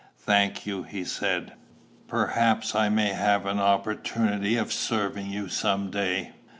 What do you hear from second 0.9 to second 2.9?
said. "Perhaps I